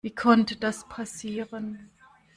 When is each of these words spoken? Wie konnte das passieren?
Wie 0.03 0.15
konnte 0.15 0.55
das 0.55 0.89
passieren? 0.89 1.91